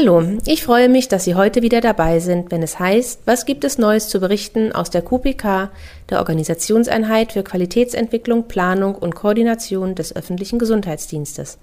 [0.00, 3.64] Hallo, ich freue mich, dass Sie heute wieder dabei sind, wenn es heißt, was gibt
[3.64, 5.68] es Neues zu berichten aus der QPK,
[6.08, 11.58] der Organisationseinheit für Qualitätsentwicklung, Planung und Koordination des öffentlichen Gesundheitsdienstes.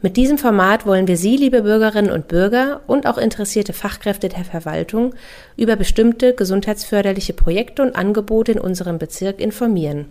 [0.00, 4.46] Mit diesem Format wollen wir Sie, liebe Bürgerinnen und Bürger und auch interessierte Fachkräfte der
[4.46, 5.14] Verwaltung
[5.54, 10.06] über bestimmte gesundheitsförderliche Projekte und Angebote in unserem Bezirk informieren.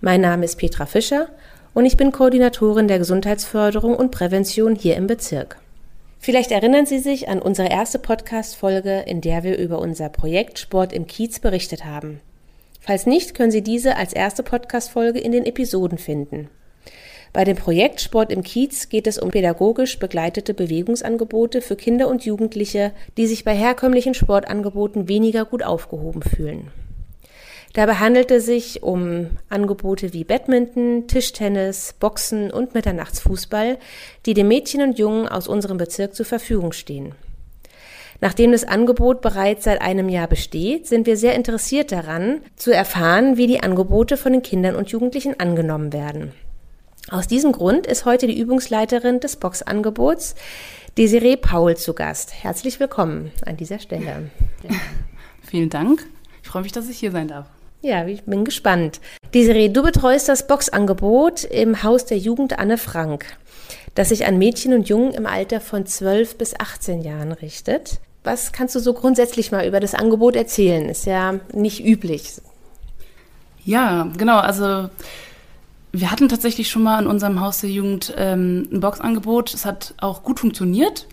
[0.00, 1.28] Mein Name ist Petra Fischer
[1.74, 5.58] und ich bin Koordinatorin der Gesundheitsförderung und Prävention hier im Bezirk.
[6.18, 10.92] Vielleicht erinnern Sie sich an unsere erste Podcast-Folge, in der wir über unser Projekt Sport
[10.92, 12.20] im Kiez berichtet haben.
[12.80, 16.48] Falls nicht, können Sie diese als erste Podcast-Folge in den Episoden finden.
[17.32, 22.24] Bei dem Projekt Sport im Kiez geht es um pädagogisch begleitete Bewegungsangebote für Kinder und
[22.24, 26.70] Jugendliche, die sich bei herkömmlichen Sportangeboten weniger gut aufgehoben fühlen.
[27.78, 33.78] Dabei handelt es sich um Angebote wie Badminton, Tischtennis, Boxen und Mitternachtsfußball,
[34.26, 37.14] die den Mädchen und Jungen aus unserem Bezirk zur Verfügung stehen.
[38.20, 43.36] Nachdem das Angebot bereits seit einem Jahr besteht, sind wir sehr interessiert daran, zu erfahren,
[43.36, 46.32] wie die Angebote von den Kindern und Jugendlichen angenommen werden.
[47.12, 50.34] Aus diesem Grund ist heute die Übungsleiterin des Boxangebots,
[50.96, 52.42] Desiree Paul, zu Gast.
[52.42, 54.32] Herzlich willkommen an dieser Stelle.
[55.42, 56.04] Vielen Dank.
[56.42, 57.46] Ich freue mich, dass ich hier sein darf.
[57.80, 59.00] Ja, ich bin gespannt.
[59.34, 63.26] Desiree, du betreust das Boxangebot im Haus der Jugend Anne Frank,
[63.94, 68.00] das sich an Mädchen und Jungen im Alter von 12 bis 18 Jahren richtet.
[68.24, 70.88] Was kannst du so grundsätzlich mal über das Angebot erzählen?
[70.88, 72.32] Ist ja nicht üblich.
[73.64, 74.38] Ja, genau.
[74.38, 74.90] Also
[75.92, 79.54] wir hatten tatsächlich schon mal in unserem Haus der Jugend ähm, ein Boxangebot.
[79.54, 81.06] Es hat auch gut funktioniert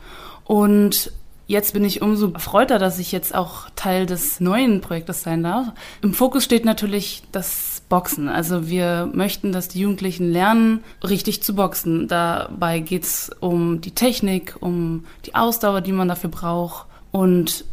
[0.46, 1.12] und
[1.48, 5.68] Jetzt bin ich umso erfreuter, dass ich jetzt auch Teil des neuen Projektes sein darf.
[6.02, 8.28] Im Fokus steht natürlich das Boxen.
[8.28, 12.08] Also wir möchten, dass die Jugendlichen lernen, richtig zu boxen.
[12.08, 16.88] Dabei geht's um die Technik, um die Ausdauer, die man dafür braucht.
[17.12, 17.64] Und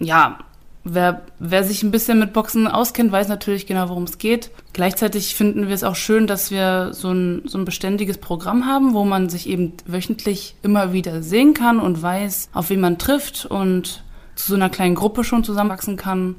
[0.00, 0.38] ja,
[0.84, 4.50] Wer, wer sich ein bisschen mit Boxen auskennt, weiß natürlich genau, worum es geht.
[4.72, 8.92] Gleichzeitig finden wir es auch schön, dass wir so ein, so ein beständiges Programm haben,
[8.92, 13.46] wo man sich eben wöchentlich immer wieder sehen kann und weiß, auf wen man trifft
[13.46, 14.02] und
[14.34, 16.34] zu so einer kleinen Gruppe schon zusammenwachsen kann.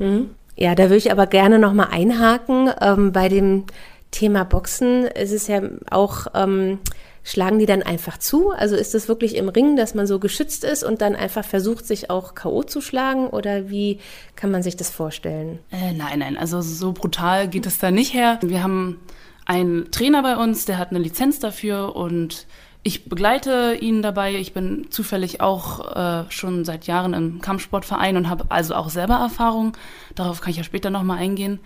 [0.00, 0.30] Mhm.
[0.56, 2.70] Ja, da würde ich aber gerne nochmal einhaken.
[2.80, 3.64] Ähm, bei dem
[4.10, 6.78] Thema Boxen ist es ja auch ähm,
[7.26, 8.50] Schlagen die dann einfach zu?
[8.50, 11.86] Also ist das wirklich im Ring, dass man so geschützt ist und dann einfach versucht,
[11.86, 12.62] sich auch K.O.
[12.62, 13.28] zu schlagen?
[13.28, 13.98] Oder wie
[14.36, 15.58] kann man sich das vorstellen?
[15.70, 18.38] Äh, nein, nein, also so brutal geht es da nicht her.
[18.42, 19.00] Wir haben
[19.46, 22.46] einen Trainer bei uns, der hat eine Lizenz dafür und
[22.82, 24.34] ich begleite ihn dabei.
[24.34, 29.14] Ich bin zufällig auch äh, schon seit Jahren im Kampfsportverein und habe also auch selber
[29.14, 29.74] Erfahrung.
[30.14, 31.60] Darauf kann ich ja später nochmal eingehen.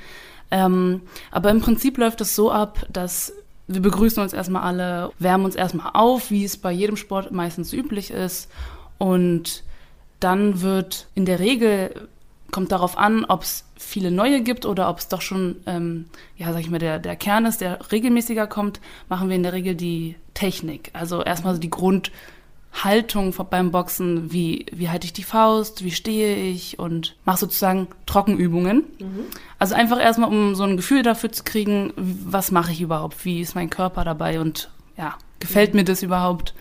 [0.52, 1.02] Ähm,
[1.32, 3.32] aber im Prinzip läuft es so ab, dass
[3.68, 7.72] wir begrüßen uns erstmal alle, wärmen uns erstmal auf, wie es bei jedem Sport meistens
[7.72, 8.50] üblich ist.
[8.96, 9.62] Und
[10.20, 12.08] dann wird in der Regel,
[12.50, 16.52] kommt darauf an, ob es viele neue gibt oder ob es doch schon, ähm, ja,
[16.52, 19.74] sag ich mal, der, der Kern ist, der regelmäßiger kommt, machen wir in der Regel
[19.74, 20.90] die Technik.
[20.94, 22.10] Also erstmal so die Grund,
[22.84, 27.88] Haltung beim Boxen, wie, wie halte ich die Faust, wie stehe ich und mache sozusagen
[28.06, 28.84] Trockenübungen.
[28.98, 29.20] Mhm.
[29.58, 33.40] Also einfach erstmal, um so ein Gefühl dafür zu kriegen, was mache ich überhaupt, wie
[33.40, 35.80] ist mein Körper dabei und ja, gefällt mhm.
[35.80, 36.54] mir das überhaupt?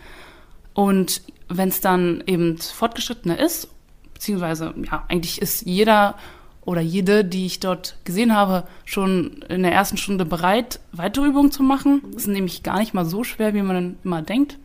[0.74, 3.68] Und wenn es dann eben fortgeschrittener ist,
[4.14, 6.16] beziehungsweise ja, eigentlich ist jeder
[6.68, 11.50] oder jede, die ich dort gesehen habe, schon in der ersten Stunde bereit, weitere Übungen
[11.50, 12.02] zu machen.
[12.12, 14.58] Das ist nämlich gar nicht mal so schwer, wie man immer denkt.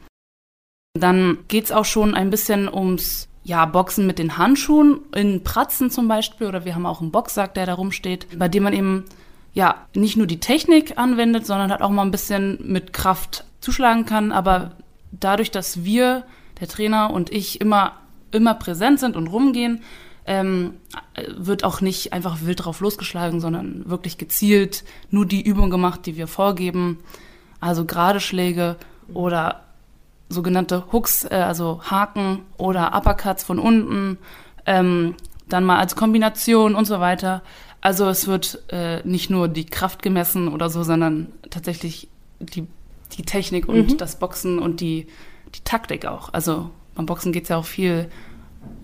[0.96, 6.08] Dann geht's auch schon ein bisschen ums ja, Boxen mit den Handschuhen in Pratzen zum
[6.08, 9.06] Beispiel oder wir haben auch einen Boxsack, der da rumsteht, bei dem man eben
[9.54, 14.06] ja nicht nur die Technik anwendet, sondern halt auch mal ein bisschen mit Kraft zuschlagen
[14.06, 14.32] kann.
[14.32, 14.74] Aber
[15.12, 16.26] dadurch, dass wir,
[16.60, 17.94] der Trainer und ich immer
[18.30, 19.82] immer präsent sind und rumgehen,
[20.26, 20.76] ähm,
[21.36, 26.18] wird auch nicht einfach wild drauf losgeschlagen, sondern wirklich gezielt nur die Übung gemacht, die
[26.18, 27.00] wir vorgeben.
[27.60, 28.76] Also gerade Schläge
[29.14, 29.64] oder
[30.34, 34.18] sogenannte Hooks, äh, also Haken oder Uppercuts von unten,
[34.66, 35.16] ähm,
[35.48, 37.42] dann mal als Kombination und so weiter.
[37.82, 42.08] Also es wird äh, nicht nur die Kraft gemessen oder so, sondern tatsächlich
[42.40, 42.68] die,
[43.18, 43.98] die Technik und mhm.
[43.98, 45.08] das Boxen und die,
[45.56, 46.34] die Taktik auch.
[46.34, 48.10] Also beim Boxen geht es ja auch viel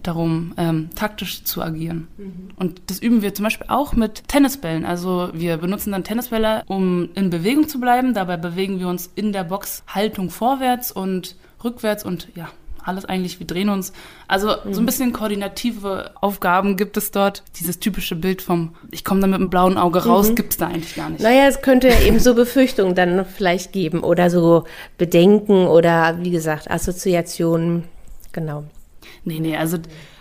[0.04, 2.08] darum, ähm, taktisch zu agieren.
[2.18, 2.50] Mhm.
[2.56, 4.86] Und das üben wir zum Beispiel auch mit Tennisbällen.
[4.86, 8.14] Also wir benutzen dann Tennisbälle, um in Bewegung zu bleiben.
[8.14, 12.50] Dabei bewegen wir uns in der Boxhaltung vorwärts und rückwärts und ja,
[12.84, 13.92] alles eigentlich, wir drehen uns.
[14.28, 14.74] Also mhm.
[14.74, 14.86] so ein mhm.
[14.86, 17.44] bisschen koordinative Aufgaben gibt es dort.
[17.60, 20.36] Dieses typische Bild vom, ich komme da mit einem blauen Auge raus, mhm.
[20.36, 21.22] gibt es da eigentlich gar nicht.
[21.22, 24.64] Naja, es könnte ja eben so Befürchtungen dann vielleicht geben oder so
[24.98, 27.84] Bedenken oder wie gesagt Assoziationen
[28.32, 28.64] Genau.
[29.24, 29.78] Nee, nee, also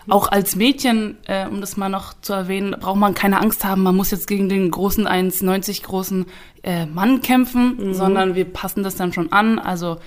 [0.08, 3.82] auch als Mädchen, äh, um das mal noch zu erwähnen, braucht man keine Angst haben,
[3.82, 6.26] man muss jetzt gegen den großen 1,90 großen
[6.62, 7.94] äh, Mann kämpfen, mhm.
[7.94, 9.58] sondern wir passen das dann schon an.
[9.58, 9.98] Also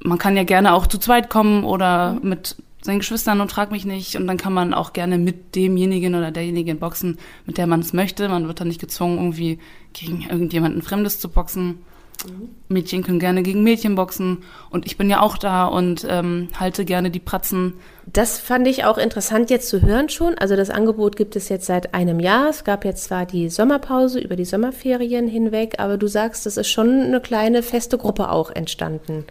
[0.00, 2.28] man kann ja gerne auch zu zweit kommen oder mhm.
[2.28, 4.16] mit seinen Geschwistern und frag mich nicht.
[4.16, 7.92] Und dann kann man auch gerne mit demjenigen oder derjenigen boxen, mit der man es
[7.92, 8.28] möchte.
[8.28, 9.58] Man wird dann nicht gezwungen, irgendwie
[9.92, 11.78] gegen irgendjemanden Fremdes zu boxen.
[12.24, 12.48] Mhm.
[12.68, 16.84] Mädchen können gerne gegen Mädchen boxen und ich bin ja auch da und ähm, halte
[16.84, 17.74] gerne die Pratzen.
[18.06, 20.36] Das fand ich auch interessant jetzt zu hören schon.
[20.38, 22.48] Also das Angebot gibt es jetzt seit einem Jahr.
[22.48, 26.68] Es gab jetzt zwar die Sommerpause über die Sommerferien hinweg, aber du sagst, es ist
[26.68, 29.24] schon eine kleine feste Gruppe auch entstanden.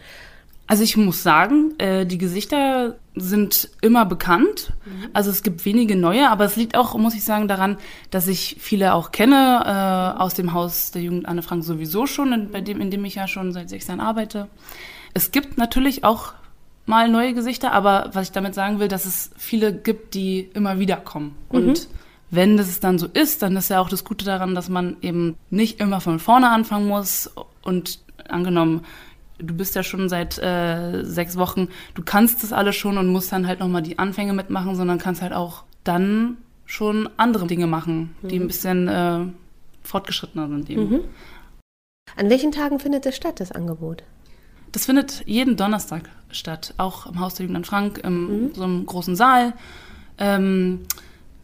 [0.67, 4.73] Also ich muss sagen, äh, die Gesichter sind immer bekannt.
[4.85, 5.09] Mhm.
[5.13, 7.77] Also es gibt wenige neue, aber es liegt auch, muss ich sagen, daran,
[8.09, 12.33] dass ich viele auch kenne äh, aus dem Haus der Jugend Anne Frank sowieso schon,
[12.33, 14.47] in, bei dem, in dem ich ja schon seit sechs Jahren arbeite.
[15.13, 16.33] Es gibt natürlich auch
[16.87, 20.79] mal neue Gesichter, aber was ich damit sagen will, dass es viele gibt, die immer
[20.79, 21.35] wieder kommen.
[21.51, 21.57] Mhm.
[21.57, 21.87] Und
[22.31, 25.35] wenn das dann so ist, dann ist ja auch das Gute daran, dass man eben
[25.51, 28.81] nicht immer von vorne anfangen muss und angenommen,
[29.37, 33.31] du bist ja schon seit äh, sechs Wochen, du kannst das alles schon und musst
[33.31, 38.15] dann halt nochmal die Anfänge mitmachen, sondern kannst halt auch dann schon andere Dinge machen,
[38.21, 38.45] die mhm.
[38.45, 39.19] ein bisschen äh,
[39.83, 40.89] fortgeschrittener sind eben.
[40.89, 40.99] Mhm.
[42.15, 44.03] An welchen Tagen findet das statt, das Angebot?
[44.71, 48.53] Das findet jeden Donnerstag statt, auch im Haus der Jugend Frank, im mhm.
[48.53, 49.53] so einem großen Saal,
[50.17, 50.81] ähm,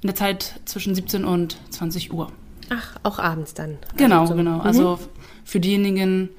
[0.02, 2.32] in der Zeit zwischen 17 und 20 Uhr.
[2.70, 3.78] Ach, auch abends dann.
[3.98, 4.38] Genau, also so.
[4.38, 4.60] genau.
[4.60, 5.00] Also mhm.
[5.44, 6.30] für diejenigen,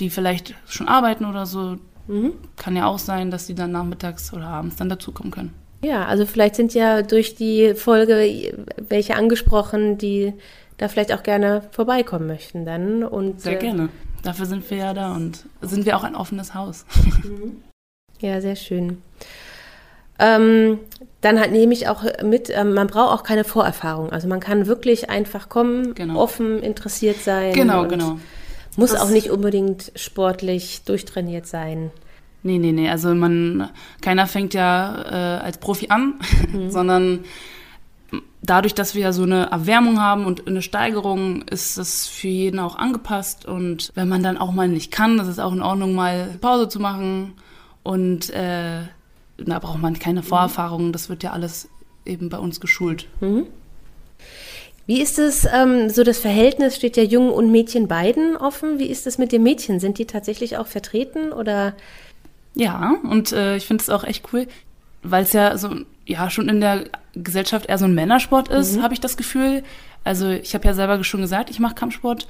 [0.00, 2.32] die vielleicht schon arbeiten oder so, mhm.
[2.56, 5.54] kann ja auch sein, dass die dann nachmittags oder abends dann dazukommen können.
[5.82, 10.34] Ja, also vielleicht sind ja durch die Folge welche angesprochen, die
[10.76, 13.04] da vielleicht auch gerne vorbeikommen möchten dann.
[13.04, 13.88] Und, sehr äh, gerne.
[14.22, 16.84] Dafür sind wir ja da und sind wir auch ein offenes Haus.
[17.22, 17.62] Mhm.
[18.20, 19.00] Ja, sehr schön.
[20.18, 20.80] Ähm,
[21.20, 24.10] dann halt nehme ich auch mit, ähm, man braucht auch keine Vorerfahrung.
[24.10, 26.18] Also man kann wirklich einfach kommen, genau.
[26.18, 27.52] offen, interessiert sein.
[27.52, 28.18] Genau, genau.
[28.78, 31.90] Muss das auch nicht unbedingt sportlich durchtrainiert sein.
[32.44, 32.88] Nee, nee, nee.
[32.88, 33.70] Also man,
[34.00, 36.14] keiner fängt ja äh, als Profi an,
[36.52, 36.70] mhm.
[36.70, 37.24] sondern
[38.40, 42.60] dadurch, dass wir ja so eine Erwärmung haben und eine Steigerung, ist es für jeden
[42.60, 43.46] auch angepasst.
[43.46, 46.68] Und wenn man dann auch mal nicht kann, ist es auch in Ordnung, mal Pause
[46.68, 47.34] zu machen.
[47.82, 48.82] Und äh,
[49.38, 50.92] da braucht man keine Vorerfahrungen.
[50.92, 51.68] Das wird ja alles
[52.04, 53.08] eben bei uns geschult.
[53.20, 53.46] Mhm.
[54.88, 58.78] Wie ist es, ähm, so das Verhältnis steht ja Jungen und Mädchen beiden offen.
[58.78, 59.80] Wie ist es mit den Mädchen?
[59.80, 61.74] Sind die tatsächlich auch vertreten oder?
[62.54, 64.46] Ja, und äh, ich finde es auch echt cool,
[65.02, 65.76] weil es ja so,
[66.06, 68.82] ja, schon in der Gesellschaft eher so ein Männersport ist, mhm.
[68.82, 69.62] habe ich das Gefühl.
[70.04, 72.26] Also ich habe ja selber schon gesagt, ich mache Kampfsport.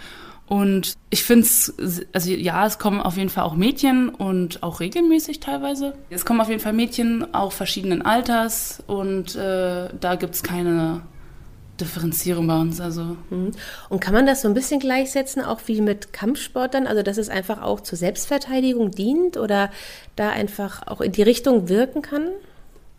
[0.49, 1.73] Und ich finde es,
[2.13, 5.95] also ja, es kommen auf jeden Fall auch Mädchen und auch regelmäßig teilweise.
[6.11, 11.03] Es kommen auf jeden Fall Mädchen auch verschiedenen Alters und äh, da gibt es keine
[11.81, 12.81] Differenzierung bei uns.
[12.81, 13.17] Also.
[13.31, 13.53] Mhm.
[13.89, 16.87] Und kann man das so ein bisschen gleichsetzen, auch wie mit Kampfsport dann?
[16.87, 19.71] Also, dass es einfach auch zur Selbstverteidigung dient oder
[20.17, 22.29] da einfach auch in die Richtung wirken kann?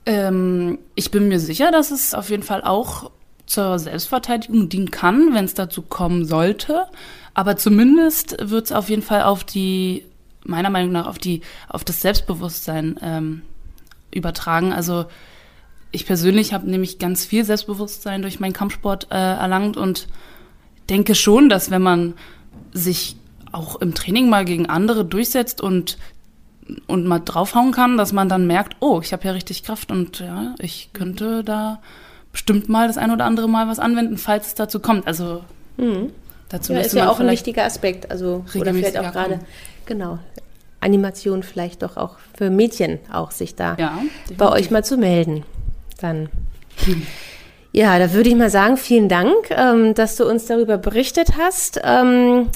[0.05, 3.11] Ähm, ich bin mir sicher, dass es auf jeden Fall auch
[3.45, 6.85] zur Selbstverteidigung dienen kann, wenn es dazu kommen sollte.
[7.33, 10.05] Aber zumindest wird es auf jeden Fall auf die,
[10.43, 13.41] meiner Meinung nach, auf die, auf das Selbstbewusstsein ähm,
[14.11, 14.71] übertragen.
[14.71, 15.05] Also
[15.91, 20.07] ich persönlich habe nämlich ganz viel Selbstbewusstsein durch meinen Kampfsport äh, erlangt und
[20.89, 22.13] denke schon, dass wenn man
[22.71, 23.15] sich
[23.51, 25.97] auch im Training mal gegen andere durchsetzt und
[26.85, 30.19] und mal draufhauen kann, dass man dann merkt, oh, ich habe ja richtig Kraft und
[30.19, 31.81] ja, ich könnte da
[32.31, 35.07] bestimmt mal das ein oder andere Mal was anwenden, falls es dazu kommt.
[35.07, 35.43] Also
[35.77, 36.11] mhm.
[36.49, 39.39] dazu ja, ist ja auch ein wichtiger Aspekt, also oder vielleicht auch gerade
[39.87, 40.19] genau
[40.79, 43.97] Animation vielleicht doch auch für Mädchen auch sich da ja,
[44.37, 45.43] bei euch mal zu melden
[45.99, 46.29] dann.
[47.71, 51.79] Ja, da würde ich mal sagen, vielen Dank, ähm, dass du uns darüber berichtet hast
[51.83, 52.47] ähm,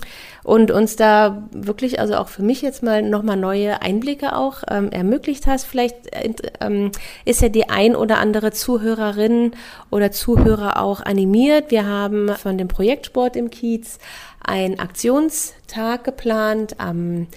[0.43, 4.91] und uns da wirklich, also auch für mich jetzt mal nochmal neue Einblicke auch ähm,
[4.91, 5.65] ermöglicht hast.
[5.65, 6.91] Vielleicht äh, ähm,
[7.25, 9.51] ist ja die ein oder andere Zuhörerin
[9.91, 11.69] oder Zuhörer auch animiert.
[11.69, 13.99] Wir haben von dem Projektsport im Kiez
[14.43, 17.27] einen Aktionstag geplant am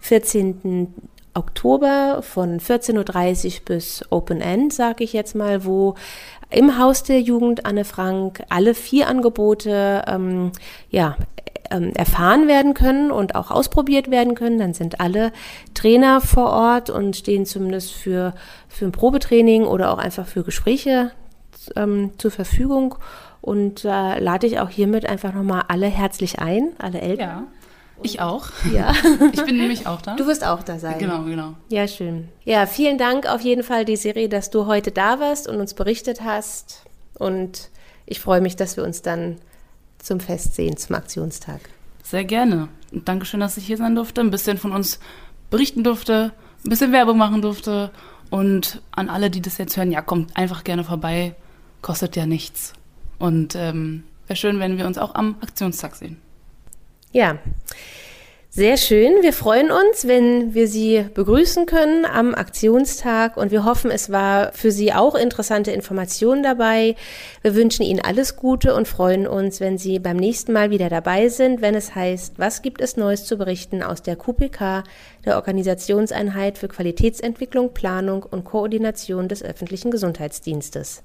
[0.00, 0.92] 14.
[1.34, 5.94] Oktober von 14.30 Uhr bis Open End, sage ich jetzt mal, wo
[6.50, 10.50] im Haus der Jugend Anne Frank alle vier Angebote ähm,
[10.90, 11.16] ja,
[11.70, 14.58] ähm, erfahren werden können und auch ausprobiert werden können.
[14.58, 15.32] Dann sind alle
[15.74, 18.34] Trainer vor Ort und stehen zumindest für,
[18.68, 21.12] für ein Probetraining oder auch einfach für Gespräche
[21.76, 22.96] ähm, zur Verfügung.
[23.40, 27.28] Und äh, lade ich auch hiermit einfach nochmal alle herzlich ein, alle Eltern.
[27.28, 27.46] Ja.
[28.02, 28.48] Ich auch.
[28.72, 28.92] Ja.
[29.32, 30.16] Ich bin nämlich auch da.
[30.16, 30.98] Du wirst auch da sein.
[30.98, 31.54] Genau, genau.
[31.68, 32.28] Ja, schön.
[32.44, 36.22] Ja, vielen Dank auf jeden Fall, Desiree, dass du heute da warst und uns berichtet
[36.22, 36.84] hast.
[37.14, 37.70] Und
[38.06, 39.36] ich freue mich, dass wir uns dann
[39.98, 41.60] zum Fest sehen, zum Aktionstag.
[42.02, 42.68] Sehr gerne.
[42.92, 44.98] Und Dankeschön, dass ich hier sein durfte, ein bisschen von uns
[45.50, 46.32] berichten durfte,
[46.64, 47.90] ein bisschen Werbung machen durfte.
[48.30, 51.34] Und an alle, die das jetzt hören, ja, kommt einfach gerne vorbei.
[51.82, 52.72] Kostet ja nichts.
[53.18, 56.16] Und ähm, wäre schön, wenn wir uns auch am Aktionstag sehen.
[57.12, 57.38] Ja,
[58.52, 59.22] sehr schön.
[59.22, 64.52] Wir freuen uns, wenn wir Sie begrüßen können am Aktionstag und wir hoffen, es war
[64.52, 66.96] für Sie auch interessante Informationen dabei.
[67.42, 71.28] Wir wünschen Ihnen alles Gute und freuen uns, wenn Sie beim nächsten Mal wieder dabei
[71.28, 74.82] sind, wenn es heißt, was gibt es Neues zu berichten aus der QPK,
[75.24, 81.04] der Organisationseinheit für Qualitätsentwicklung, Planung und Koordination des öffentlichen Gesundheitsdienstes.